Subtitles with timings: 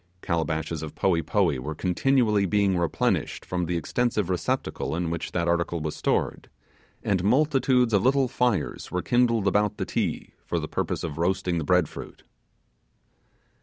[0.23, 5.47] Calabashes of poee poee were continually being replenished from the extensive receptacle in which that
[5.47, 6.49] article was stored,
[7.03, 11.59] and multitudes of little fires were kindled about the Ti for the purpose of roasting
[11.59, 12.23] the bread fruit.